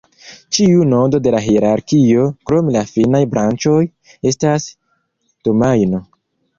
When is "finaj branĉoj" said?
2.95-3.79